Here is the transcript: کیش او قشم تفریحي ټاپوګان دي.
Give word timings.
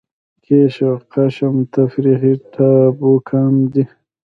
کیش 0.43 0.75
او 0.87 0.93
قشم 1.11 1.55
تفریحي 1.73 2.33
ټاپوګان 2.53 3.53
دي. 3.71 3.83